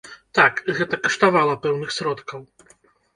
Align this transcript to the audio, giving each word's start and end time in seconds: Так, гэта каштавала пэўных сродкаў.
Так, 0.37 0.61
гэта 0.77 0.97
каштавала 1.03 1.55
пэўных 1.65 1.91
сродкаў. 1.97 2.41